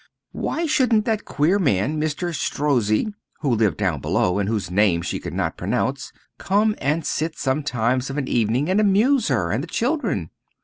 Why 0.31 0.65
shouldn't 0.65 1.05
that 1.05 1.25
queer 1.25 1.59
man, 1.59 2.01
Mr. 2.01 2.33
Strozzi, 2.33 3.13
who 3.41 3.51
lived 3.53 3.77
down 3.77 4.01
below, 4.01 4.39
and 4.39 4.49
whose 4.49 4.71
name 4.71 5.03
she 5.03 5.19
could 5.19 5.35
not 5.35 5.57
pronounce, 5.57 6.11
come 6.39 6.73
and 6.79 7.05
sit 7.05 7.37
sometimes 7.37 8.09
of 8.09 8.17
an 8.17 8.27
evening, 8.27 8.67
and 8.67 8.81
amuse 8.81 9.27
her 9.27 9.51
and 9.51 9.61
the 9.63 9.67
children? 9.67 10.31